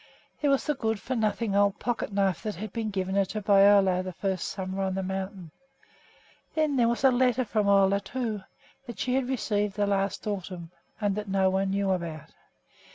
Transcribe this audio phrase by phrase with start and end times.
[0.41, 3.69] There was a good for nothing old pocketknife that had been given to her by
[3.71, 5.51] Ole the first summer on the mountain.
[6.55, 8.41] There was a letter from Ole, too,
[8.87, 12.31] that she had received the last autumn, and that no one knew about.